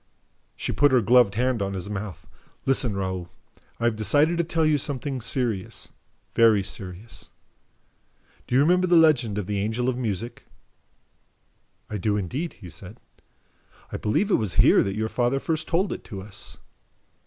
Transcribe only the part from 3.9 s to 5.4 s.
decided to tell you something